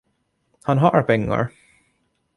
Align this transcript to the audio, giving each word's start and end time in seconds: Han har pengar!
Han 0.63 0.77
har 0.77 1.03
pengar! 1.03 1.47